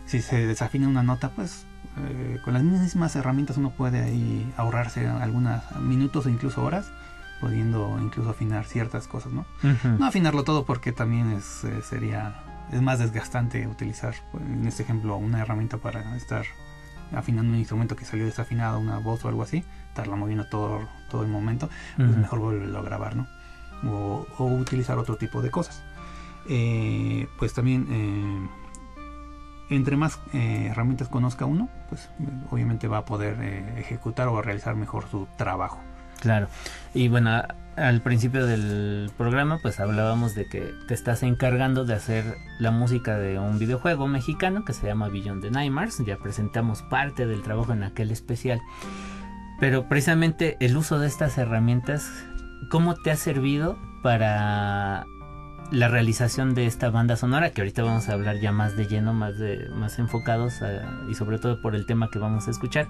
[0.05, 1.65] si se desafina una nota, pues
[1.97, 6.91] eh, con las mismas herramientas uno puede ahí ahorrarse algunos minutos o incluso horas,
[7.41, 9.41] pudiendo incluso afinar ciertas cosas, ¿no?
[9.63, 9.89] Ujú.
[9.99, 12.35] No afinarlo todo porque también es, eh, sería,
[12.71, 16.45] es más desgastante utilizar, pues, en este ejemplo, una herramienta para estar
[17.15, 21.23] afinando un instrumento que salió desafinado, una voz o algo así, estarla moviendo todo, todo
[21.23, 23.27] el momento, pues mejor volverlo a grabar, ¿no?
[23.85, 25.83] O, o utilizar otro tipo de cosas.
[26.49, 28.49] Eh, pues también, eh,
[29.69, 32.09] entre más eh, herramientas conozca uno, pues
[32.51, 33.41] obviamente va a poder
[33.77, 35.79] ejecutar o realizar mejor su trabajo.
[36.19, 36.47] Claro.
[36.93, 37.43] Y bueno,
[37.75, 42.23] al principio del programa pues hablábamos de que te estás encargando de hacer
[42.59, 46.01] la música de un videojuego mexicano que se llama Beyond the Nightmares.
[46.05, 48.61] Ya presentamos parte del trabajo en aquel especial.
[49.59, 52.09] Pero precisamente el uso de estas herramientas,
[52.69, 55.05] ¿cómo te ha servido para
[55.71, 57.51] la realización de esta banda sonora?
[57.51, 61.15] Que ahorita vamos a hablar ya más de lleno, más, de, más enfocados a- y
[61.15, 62.87] sobre todo por el tema que vamos a escuchar.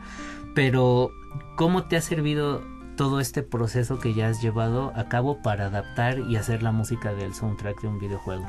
[0.56, 1.12] Pero,
[1.56, 2.62] ¿cómo te ha servido
[2.96, 7.14] todo este proceso que ya has llevado a cabo para adaptar y hacer la música
[7.14, 8.46] del soundtrack de un videojuego?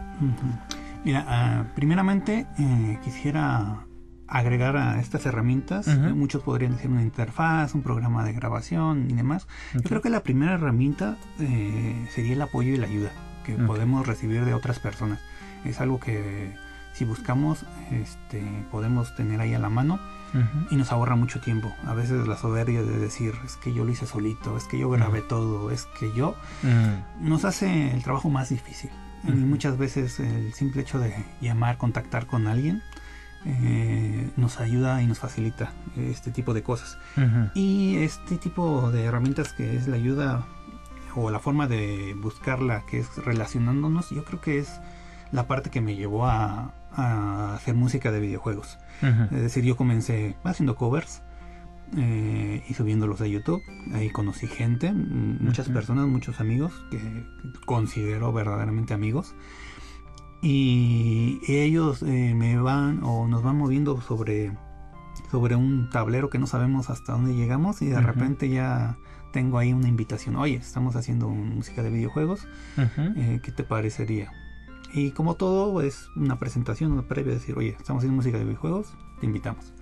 [1.05, 3.87] Mira, ah, primeramente eh, quisiera
[4.27, 9.47] agregar a estas herramientas, muchos podrían decir una interfaz, un programa de grabación y demás.
[9.75, 13.11] Yo creo que la primera herramienta eh, sería el apoyo y la ayuda
[13.45, 15.21] que podemos recibir de otras personas.
[15.65, 16.55] Es algo que
[16.95, 20.01] si buscamos, este, podemos tener ahí a la mano
[20.71, 21.73] Y nos ahorra mucho tiempo.
[21.87, 24.91] A veces la soberbia de decir, es que yo lo hice solito, es que yo
[24.91, 27.29] grabé todo, es que yo, Mm.
[27.29, 28.91] nos hace el trabajo más difícil.
[29.27, 32.83] Y muchas veces el simple hecho de llamar, contactar con alguien,
[33.47, 36.99] eh, nos ayuda y nos facilita este tipo de cosas.
[37.55, 40.47] Y este tipo de herramientas que es la ayuda
[41.15, 44.81] o la forma de buscarla, que es relacionándonos, yo creo que es
[45.31, 48.79] la parte que me llevó a, a hacer música de videojuegos.
[49.03, 51.23] Es decir, yo comencé haciendo covers
[51.97, 53.63] eh, y subiéndolos a YouTube.
[53.93, 57.27] Ahí conocí gente, muchas personas, muchos amigos que
[57.67, 59.35] considero verdaderamente amigos.
[60.43, 64.53] Y ellos eh, me van o nos van moviendo sobre,
[65.31, 68.99] sobre un tablero que no sabemos hasta dónde llegamos y de repente ya
[69.33, 70.37] tengo ahí una invitación.
[70.37, 72.47] Oye, estamos haciendo música de videojuegos.
[72.77, 74.31] Eh, ¿Qué te parecería?
[74.95, 78.97] Y como todo es una presentación, una previa, decir, oye, estamos haciendo música de videojuegos,
[79.21, 79.73] te invitamos.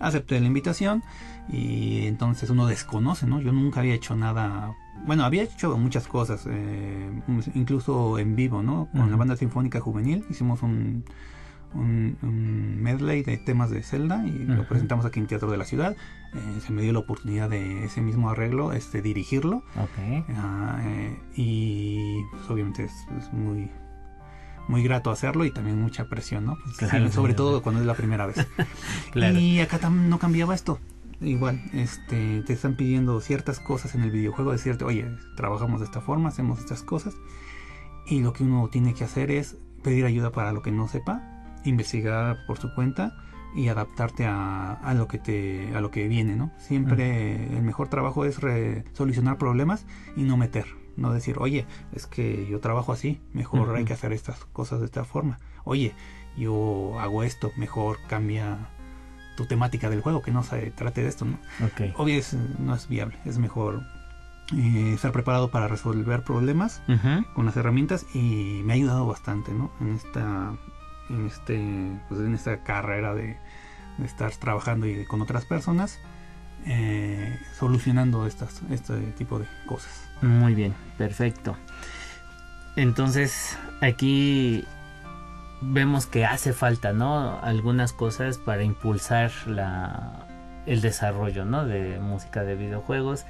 [0.00, 1.02] Acepté la invitación
[1.48, 3.40] y entonces uno desconoce, ¿no?
[3.40, 4.74] Yo nunca había hecho nada,
[5.06, 7.22] bueno, había hecho muchas cosas, eh,
[7.54, 8.88] incluso en vivo, ¿no?
[8.92, 9.18] Con la Ujú.
[9.18, 11.04] banda sinfónica juvenil hicimos un,
[11.74, 15.64] un, un medley de temas de Zelda y lo presentamos aquí en Teatro de la
[15.66, 15.94] Ciudad.
[16.34, 19.58] Eh, se me dio la oportunidad de ese mismo arreglo, este, dirigirlo.
[19.76, 20.24] Ok.
[20.30, 23.70] Ah, eh, y pues, obviamente es, es muy
[24.72, 26.56] muy grato hacerlo y también mucha presión, ¿no?
[26.64, 28.46] Pues, Claro, sí, sobre todo cuando es la primera vez.
[29.12, 29.38] Claro.
[29.38, 30.80] Y acá también no cambiaba esto.
[31.20, 35.06] Igual, este, te están pidiendo ciertas cosas en el videojuego, decirte, oye,
[35.36, 37.14] trabajamos de esta forma, hacemos estas cosas.
[38.06, 41.22] Y lo que uno tiene que hacer es pedir ayuda para lo que no sepa,
[41.64, 43.14] investigar por su cuenta
[43.54, 46.50] y adaptarte a, a lo que te a lo que viene, ¿no?
[46.58, 49.84] Siempre el mejor trabajo es re- solucionar problemas
[50.16, 50.66] y no meter,
[50.96, 54.86] no decir, oye, es que yo trabajo así, mejor hay que hacer estas cosas de
[54.86, 55.38] esta forma.
[55.64, 55.94] Oye,
[56.36, 58.70] yo hago esto, mejor cambia
[59.36, 61.38] tu temática del juego, que no se trate de esto, ¿no?
[61.64, 61.96] Ok.
[61.96, 63.82] Obvio es, no es viable, es mejor
[64.54, 66.82] eh, estar preparado para resolver problemas
[67.34, 69.72] con las herramientas y me ha ayudado bastante, ¿no?
[69.80, 70.54] En esta,
[71.08, 73.36] en este, pues en esta carrera de,
[73.98, 75.98] de estar trabajando y con otras personas,
[76.66, 80.01] eh, solucionando estas, este tipo de cosas.
[80.22, 81.56] Muy bien, perfecto.
[82.76, 84.64] Entonces, aquí
[85.60, 87.38] vemos que hace falta, ¿no?
[87.42, 90.26] Algunas cosas para impulsar la,
[90.66, 91.66] el desarrollo, ¿no?
[91.66, 93.26] De música de videojuegos.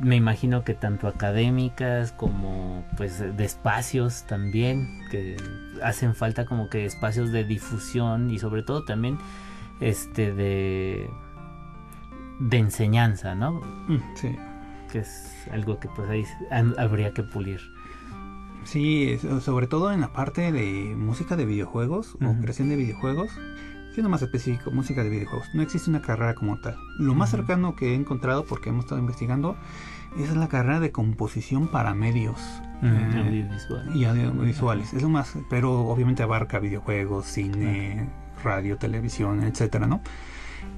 [0.00, 5.36] Me imagino que tanto académicas como pues de espacios también, que
[5.82, 9.18] hacen falta como que espacios de difusión y sobre todo también
[9.80, 11.10] este de
[12.38, 13.52] de enseñanza, ¿no?
[13.88, 14.36] Mm, Sí.
[14.90, 16.24] Que es algo que pues ahí
[16.78, 17.60] habría que pulir.
[18.64, 23.30] Sí, sobre todo en la parte de música de videojuegos o creación de videojuegos,
[23.94, 25.48] siendo más específico, música de videojuegos.
[25.54, 26.76] No existe una carrera como tal.
[26.98, 29.56] Lo más cercano que he encontrado, porque hemos estado investigando,
[30.18, 32.40] es la carrera de composición para medios
[32.82, 33.96] Ujú, eh, audiovisual.
[33.96, 34.92] y audiovisuales.
[34.92, 38.08] Es lo más, pero obviamente abarca videojuegos, cine,
[38.44, 40.00] radio, televisión, etcétera, ¿no?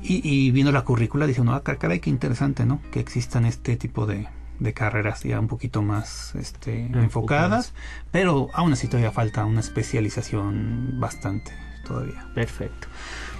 [0.02, 2.80] Y, y viendo la currícula dice uno, ah, car- caray, qué interesante, ¿no?
[2.90, 4.28] Que existan este tipo de,
[4.58, 7.02] de carreras ya un poquito más este, Enfocadas.
[7.04, 7.74] enfocadas,
[8.10, 11.52] pero aún así todavía falta una especialización bastante
[11.86, 12.26] todavía.
[12.34, 12.88] Perfecto.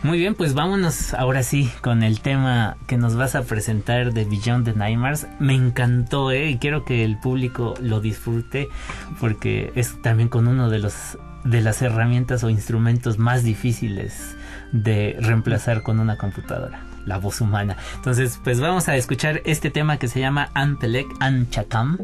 [0.03, 4.25] Muy bien, pues vámonos ahora sí con el tema que nos vas a presentar de
[4.25, 5.27] Beyond the Nightmares.
[5.39, 6.51] Me encantó, ¿eh?
[6.51, 8.69] Y quiero que el público lo disfrute
[9.21, 14.37] porque es también con uno de los de las herramientas o instrumentos más difíciles
[14.73, 17.77] de reemplazar con una computadora, la voz humana.
[17.97, 21.99] Entonces, pues vamos a escuchar este tema que se llama Antelek Anchakam.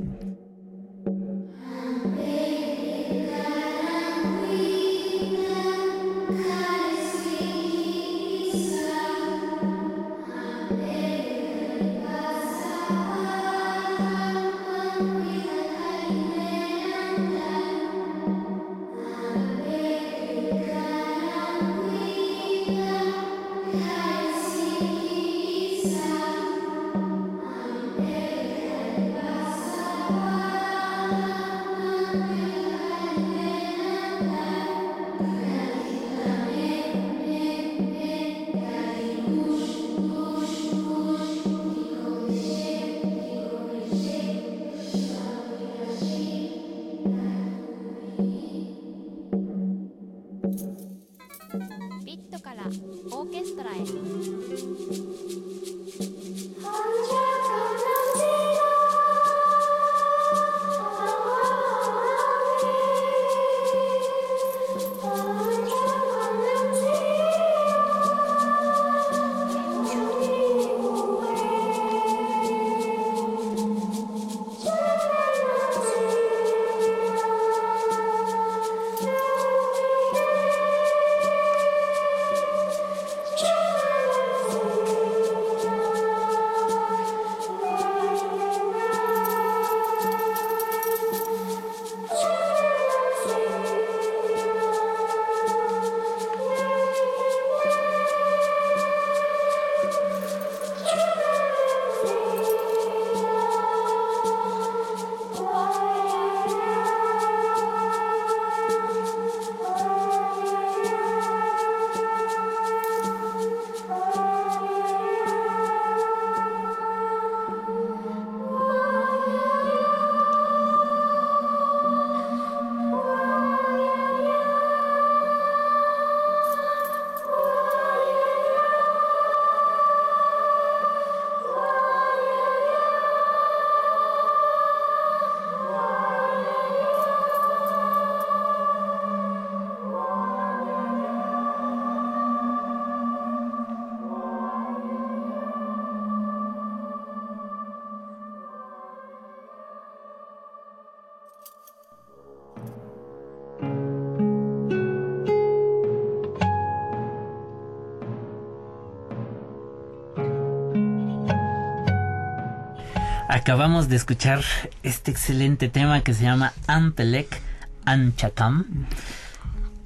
[163.47, 164.41] Acabamos de escuchar
[164.83, 167.41] este excelente tema que se llama Ampelek
[167.85, 168.89] Anchakam.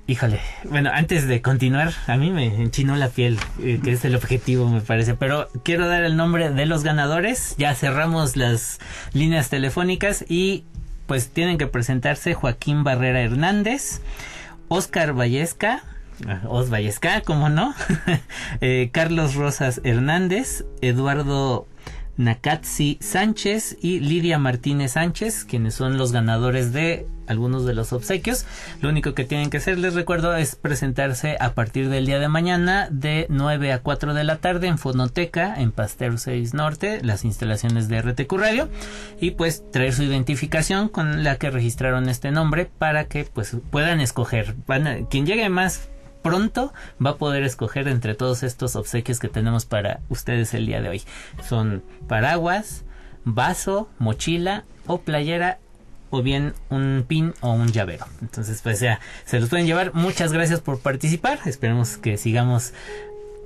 [0.06, 4.16] Híjole, bueno, antes de continuar, a mí me enchinó la piel, eh, que es el
[4.16, 5.14] objetivo, me parece.
[5.14, 7.54] Pero quiero dar el nombre de los ganadores.
[7.58, 8.78] Ya cerramos las
[9.12, 10.64] líneas telefónicas y
[11.06, 14.00] pues tienen que presentarse Joaquín Barrera Hernández,
[14.68, 15.82] Oscar Vallesca,
[16.26, 17.74] ah, Os Vallesca, ¿cómo no?
[18.62, 21.66] Eh, Carlos Rosas Hernández, Eduardo
[22.20, 28.44] Nakatsi Sánchez y Lidia Martínez Sánchez, quienes son los ganadores de algunos de los obsequios.
[28.82, 32.28] Lo único que tienen que hacer, les recuerdo, es presentarse a partir del día de
[32.28, 37.24] mañana de 9 a 4 de la tarde en Fonoteca, en Pasteur 6 Norte, las
[37.24, 38.68] instalaciones de RTQ Radio,
[39.18, 44.00] y pues traer su identificación con la que registraron este nombre para que pues puedan
[44.00, 44.56] escoger.
[45.08, 45.88] Quien llegue más
[46.22, 46.72] pronto
[47.04, 50.88] va a poder escoger entre todos estos obsequios que tenemos para ustedes el día de
[50.88, 51.02] hoy.
[51.48, 52.84] Son paraguas,
[53.24, 55.58] vaso, mochila o playera
[56.10, 58.06] o bien un pin o un llavero.
[58.20, 59.94] Entonces, pues ya, se los pueden llevar.
[59.94, 61.38] Muchas gracias por participar.
[61.46, 62.72] Esperemos que sigamos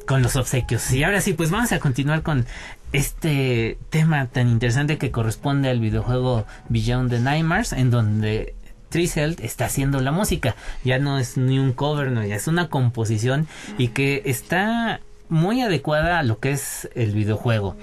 [0.06, 0.90] con los obsequios.
[0.92, 2.46] Y ahora sí, pues vamos a continuar con
[2.92, 8.54] este tema tan interesante que corresponde al videojuego Beyond the Nightmares, en donde
[8.94, 10.54] Trizelt está haciendo la música.
[10.84, 15.62] Ya no es ni un cover, no, ya es una composición y que está muy
[15.62, 17.74] adecuada a lo que es el videojuego.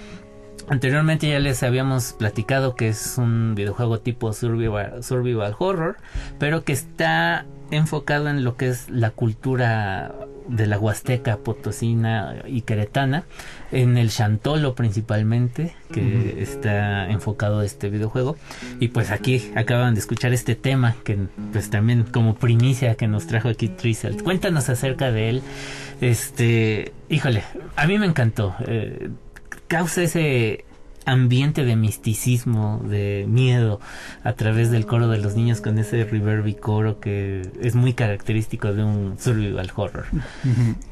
[0.69, 5.97] Anteriormente ya les habíamos platicado que es un videojuego tipo survival, survival horror,
[6.39, 10.15] pero que está enfocado en lo que es la cultura
[10.51, 13.23] de la Huasteca potosina y queretana,
[13.71, 18.37] en el Chantolo principalmente, que está enfocado este videojuego.
[18.79, 21.17] Y pues aquí acaban de escuchar este tema que
[21.51, 24.21] pues también como primicia que nos trajo aquí Trizelt.
[24.21, 25.41] Cuéntanos acerca de él.
[26.01, 27.43] Este, híjole,
[27.75, 28.55] a mí me encantó.
[28.67, 29.09] Eh,
[29.67, 30.65] causa ese
[31.05, 33.79] ambiente de misticismo, de miedo
[34.23, 37.93] a través del coro de los niños con ese reverb y coro que es muy
[37.93, 40.05] característico de un survival horror.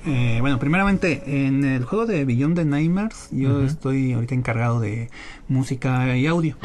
[0.05, 5.09] Eh, bueno, primeramente, en el juego de Beyond the Nightmares, yo estoy ahorita encargado de
[5.47, 6.55] música y audio.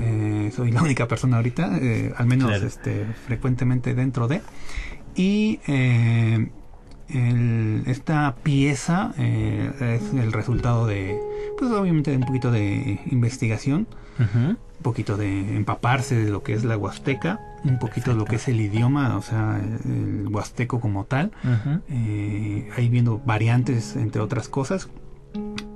[0.00, 2.66] Eh, soy la única persona ahorita, eh, al menos Claro.
[2.66, 4.40] este, frecuentemente dentro de.
[5.14, 5.60] Y
[7.08, 11.18] el- esta pieza eh, es el resultado de,
[11.58, 13.86] pues obviamente, de un poquito de investigación.
[14.18, 14.56] Ujú.
[14.78, 18.36] un poquito de empaparse de lo que es la huasteca, un poquito de lo que
[18.36, 21.80] es el idioma, o sea, el huasteco como tal, Ujú.
[21.90, 24.88] eh, ahí viendo variantes entre otras cosas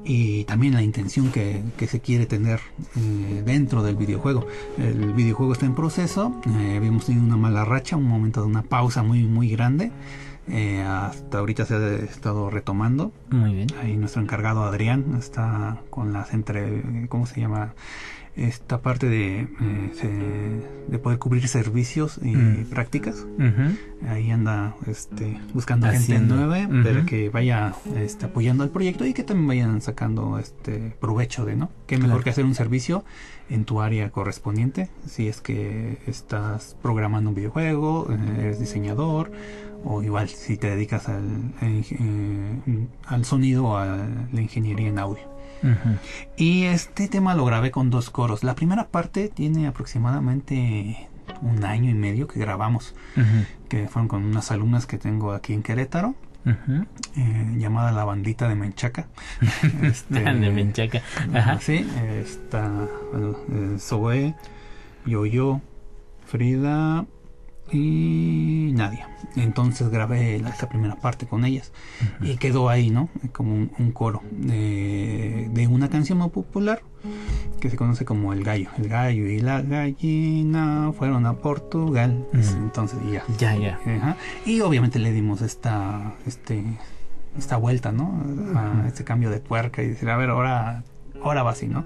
[0.04, 2.60] y también la intención que, que se quiere tener
[2.96, 4.46] eh, dentro del videojuego.
[4.78, 8.62] El videojuego está en proceso, eh, habíamos tenido una mala racha, un momento de una
[8.62, 9.90] pausa muy muy grande.
[10.50, 13.12] Eh, hasta ahorita se ha estado retomando.
[13.30, 13.68] Muy bien.
[13.80, 17.74] Ahí nuestro encargado Adrián está con las entre, ¿cómo se llama?
[18.40, 19.48] Esta parte de, eh,
[19.94, 22.64] se- de poder cubrir servicios y Mm.
[22.70, 23.26] prácticas.
[24.08, 26.36] Ahí anda este, buscando Haciendo.
[26.36, 30.94] gente nueva, pero que vaya este, apoyando al proyecto y que también vayan sacando este
[31.00, 31.70] provecho de, ¿no?
[31.86, 32.24] Qué mejor Claro.
[32.24, 33.04] que hacer un servicio
[33.50, 39.30] en tu área correspondiente, si es que estás programando un videojuego, eh, eres diseñador,
[39.84, 43.98] o igual si te dedicas al, eh, al sonido o a
[44.32, 45.24] la ingeniería en audio.
[46.36, 48.44] Y este tema lo grabé con dos coros.
[48.44, 51.08] La primera parte tiene aproximadamente
[51.42, 52.94] un año y medio que grabamos,
[53.68, 56.14] que fueron con unas alumnas que tengo aquí en Querétaro,
[56.46, 59.08] eh, llamada La Bandita de Menchaca.
[59.82, 61.02] Este, De Menchaca.
[61.34, 61.58] Ajá.
[61.60, 61.86] Sí,
[62.20, 64.34] está bueno, eh, Zoe,
[65.06, 65.60] Yo-Yo,
[66.26, 67.06] Frida
[67.72, 69.08] y Nadia.
[69.36, 71.72] Entonces grabé la- esta primera parte con ellas
[72.20, 73.08] y quedó ahí, ¿no?
[73.32, 76.82] Como un, un coro de, de una canción muy popular
[77.60, 78.68] que se conoce como El Gallo.
[78.78, 82.26] El gallo y la gallina fueron a Portugal.
[82.32, 83.22] Entonces ya.
[83.38, 83.78] Ya, ya.
[83.96, 84.16] Ajá.
[84.44, 86.62] Y obviamente le dimos esta, este,
[87.38, 88.22] esta vuelta, ¿no?
[88.56, 90.82] A este cambio de tuerca y decir, a ver, ahora,
[91.22, 91.84] ahora va así, ¿no?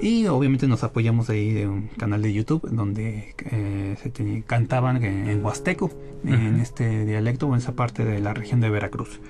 [0.00, 5.02] Y obviamente nos apoyamos ahí de un canal de YouTube donde eh, se te- cantaban
[5.04, 5.90] en, huasteco,
[6.24, 9.20] en este dialecto o en esa parte de la región de Veracruz.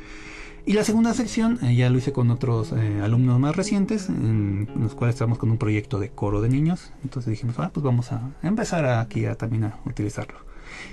[0.66, 4.68] Y la segunda sección eh, ya lo hice con otros eh, alumnos más recientes, en
[4.78, 6.92] los cuales estamos con un proyecto de coro de niños.
[7.03, 10.49] Entonces dijimos, ah, pues vamos a empezar aquí a, también a utilizarlo.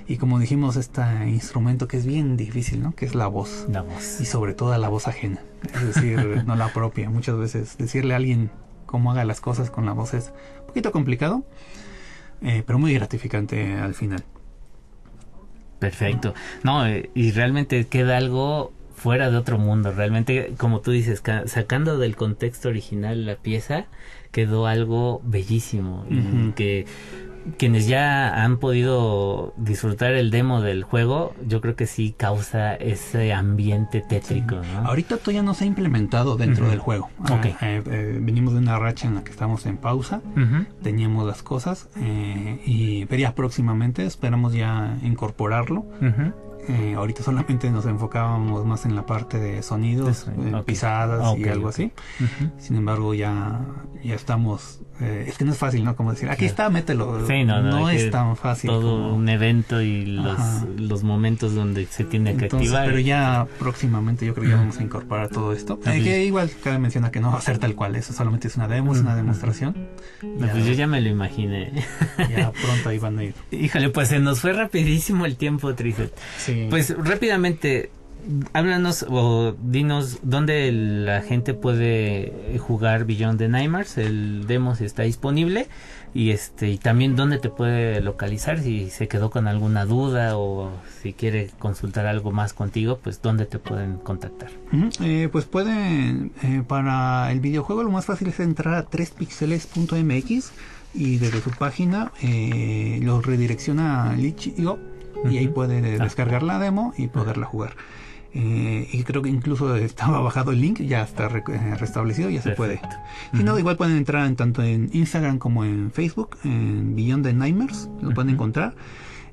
[0.08, 2.94] Y como dijimos, este instrumento que es bien difícil, ¿no?
[2.96, 3.66] Que es la voz.
[3.70, 4.20] La voz.
[4.22, 5.42] Y sobre todo la voz ajena.
[5.74, 7.10] Es decir, no la propia.
[7.10, 8.50] Muchas veces decirle a alguien
[8.86, 10.32] cómo haga las cosas con la voz es
[10.62, 11.44] un poquito complicado,
[12.42, 14.24] eh, pero muy gratificante al final.
[15.80, 16.34] Perfecto.
[16.64, 19.92] No, y realmente queda algo fuera de otro mundo.
[19.92, 23.86] Realmente, como tú dices, ca- sacando del contexto original la pieza,
[24.32, 26.04] quedó algo bellísimo.
[26.56, 26.86] Que
[27.58, 33.34] quienes ya han podido disfrutar el demo del juego, yo creo que sí causa ese
[33.34, 34.88] ambiente tétrico, ¿no?
[34.88, 37.10] Ahorita todavía no se ha implementado dentro del juego.
[37.24, 40.22] Ah, eh, eh, venimos de una racha en la que estamos en pausa.
[40.82, 45.86] Teníamos las cosas eh, y pero ya próximamente esperamos ya incorporarlo.
[46.70, 50.66] Eh, ahorita solamente nos enfocábamos más en la parte de sonidos, eh, ok.
[50.66, 51.74] pisadas y Ok, algo ok.
[51.74, 51.92] así.
[52.20, 52.52] Ujú.
[52.60, 53.62] Sin embargo, ya,
[54.04, 54.82] ya estamos.
[55.00, 55.96] eh, es que no es fácil, ¿no?
[55.96, 57.26] Como decir, aquí está, mételo.
[57.28, 58.70] Sí, no, no, hay es tan fácil.
[58.72, 60.38] Todo como- un evento y los,
[60.78, 62.88] los momentos donde se tiene que Entonces, activar.
[62.88, 65.80] pero ya próximamente yo creo que ya vamos a incorporar todo esto.
[65.86, 68.48] Ah, Eh, que igual cabe mencionar que no va a ser tal cual, eso solamente
[68.48, 69.76] es una demo, es una demostración.
[70.24, 71.72] No, pues yo ya me lo imaginé.
[72.36, 73.36] ya pronto ahí van a ir.
[73.52, 76.12] Híjole, pues se nos fue rapidísimo el tiempo, Tricet.
[76.40, 76.57] Sí.
[76.70, 77.92] Pues rápidamente,
[78.54, 83.98] háblanos o dinos dónde la gente puede jugar Beyond the Nightmares.
[83.98, 85.68] El demo si está disponible.
[86.14, 88.60] Y este y también dónde te puede localizar.
[88.60, 93.46] Si se quedó con alguna duda o si quiere consultar algo más contigo, pues dónde
[93.46, 94.50] te pueden contactar.
[95.02, 100.52] Eh, pues pueden, eh, para el videojuego lo más fácil es entrar a 3pixeles.mx
[100.94, 104.16] y desde su página eh, lo redirecciona
[105.30, 106.04] y ahí puede Ah.
[106.04, 107.76] descargar la demo y poderla jugar.
[108.34, 112.42] Eh, y creo que incluso estaba bajado el link, ya está re- eh, restablecido, ya
[112.42, 112.80] se puede.
[113.36, 117.34] Si no, igual pueden entrar en, tanto en Instagram como en Facebook, en Beyond the
[117.34, 118.76] Nightmares, lo pueden encontrar.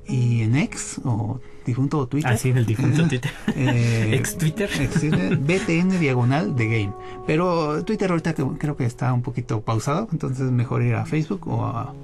[0.07, 2.30] Y en X o difunto Twitter.
[2.32, 3.30] Ah, sí, en el difunto Twitter.
[3.57, 4.68] Eh, Ex Twitter.
[4.80, 6.93] ex Twitter, BTN diagonal de game.
[7.26, 11.64] Pero Twitter ahorita creo que está un poquito pausado, entonces mejor ir a Facebook o
[11.64, 11.95] a,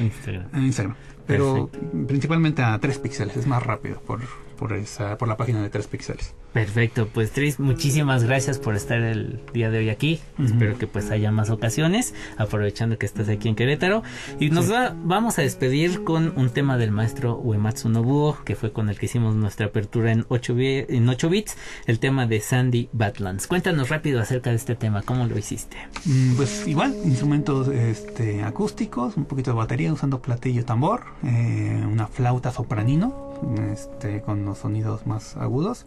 [0.00, 0.46] Instagram.
[0.52, 0.96] a Instagram.
[1.28, 1.70] Pero
[2.08, 4.20] principalmente a 3 píxeles, es más rápido por,
[4.58, 6.34] por, esa, por la página de 3 píxeles.
[6.52, 10.18] Perfecto, pues Tris, muchísimas gracias por estar el día de hoy aquí.
[10.42, 14.02] Espero que pues haya más ocasiones, aprovechando que estás aquí en Querétaro.
[14.40, 18.72] Y nos va- vamos a despedir con un tema del maestro Uematsu Nobuo, que fue
[18.72, 21.56] con el que hicimos nuestra apertura en 8, bi- en 8 bits,
[21.86, 23.46] el tema de Sandy Badlands.
[23.46, 25.76] Cuéntanos rápido acerca de este tema, ¿cómo lo hiciste?
[26.06, 32.06] Mm, Pues igual, instrumentos este, acústicos, un poquito de batería usando platillo tambor, eh, una
[32.06, 33.27] flauta sopranino
[33.70, 35.86] este, con los sonidos más agudos.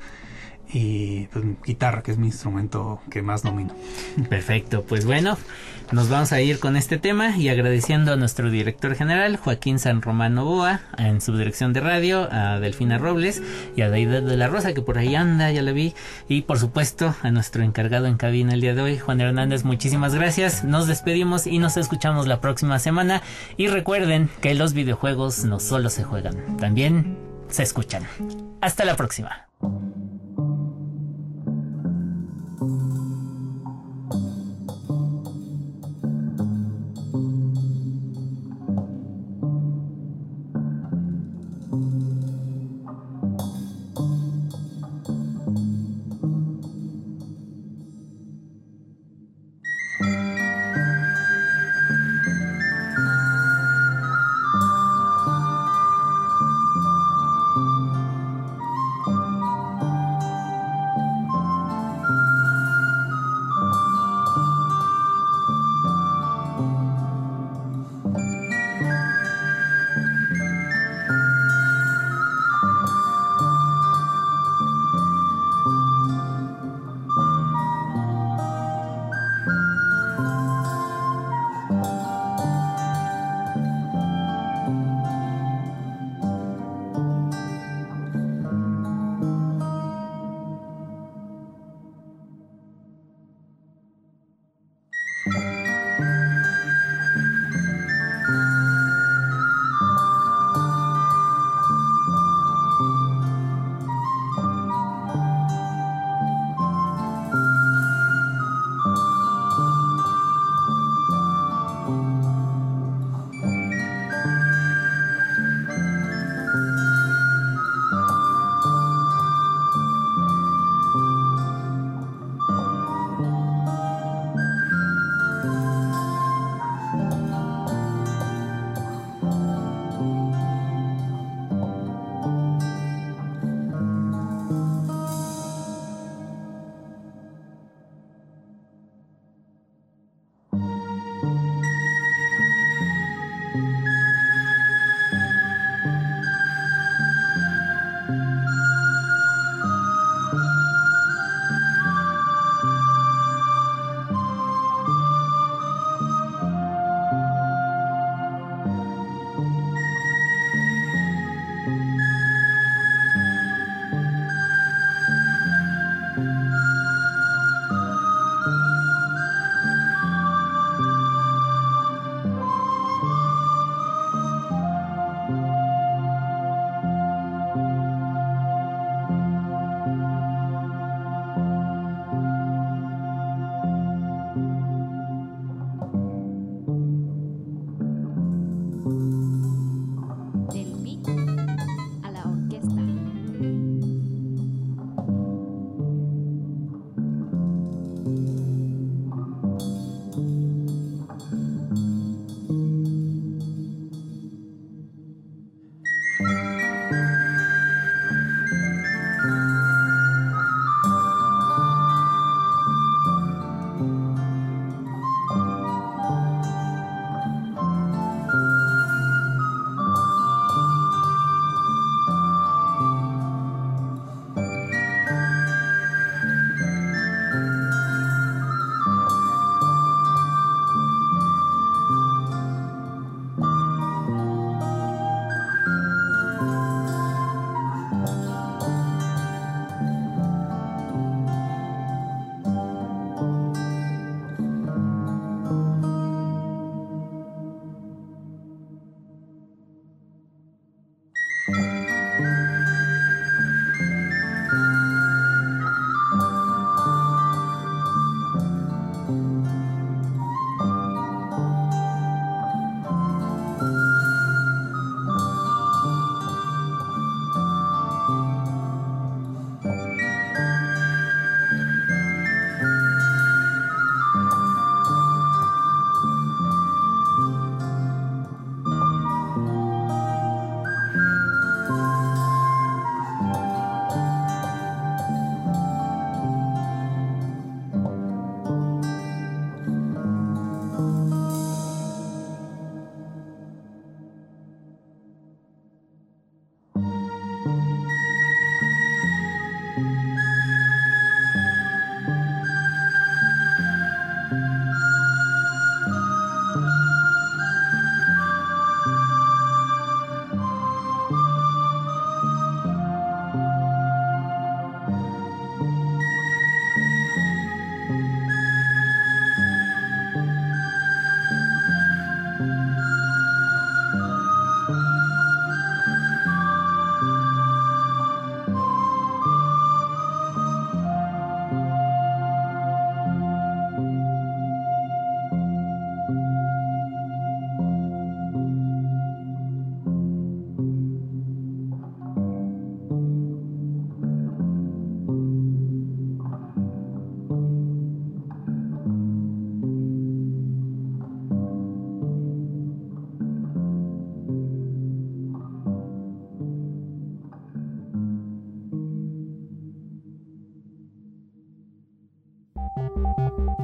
[0.74, 3.74] Y pues, guitarra, que es mi instrumento que más domino.
[4.30, 5.38] Perfecto, pues bueno,
[5.91, 10.02] nos vamos a ir con este tema y agradeciendo a nuestro director general, Joaquín San
[10.02, 13.41] Román Novoa, en su dirección de radio, a Delfina Robles
[13.76, 15.93] y a Daida de la Rosa, que por ahí anda, ya la vi,
[16.30, 20.16] y por supuesto a nuestro encargado en cabina el día de hoy, Juan Hernández, muchísimas
[20.16, 23.22] gracias, nos despedimos y nos escuchamos la próxima semana.
[23.58, 28.08] Y recuerden que los videojuegos no solo se juegan, también se escuchan.
[28.62, 29.47] Hasta la próxima.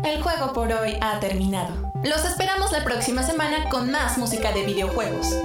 [0.08, 1.92] El juego por hoy ha terminado.
[2.02, 5.36] Los esperamos la próxima semana con más música de videojuegos.